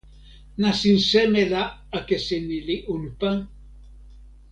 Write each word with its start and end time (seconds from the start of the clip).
nasin 0.61 0.97
seme 1.09 1.43
la 1.51 1.61
akesi 1.97 2.37
ni 2.47 2.59
li 2.67 2.77
unpa? 2.95 3.31